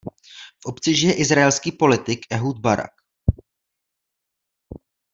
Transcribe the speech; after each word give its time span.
V 0.59 0.65
obci 0.65 0.95
žije 0.95 1.13
izraelský 1.13 1.71
politik 1.71 2.25
Ehud 2.31 2.57
Barak. 2.57 2.91